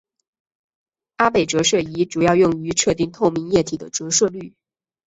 [1.17, 4.55] 阿贝折射仪主要用于测定透明液体的折射率。